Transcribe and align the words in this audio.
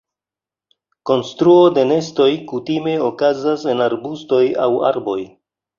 Konstruo 1.09 1.67
de 1.75 1.83
nestoj 1.91 2.29
kutime 2.53 2.97
okazas 3.11 3.69
en 3.75 3.87
arbustoj 3.91 4.45
aŭ 4.67 4.71
arboj. 4.93 5.21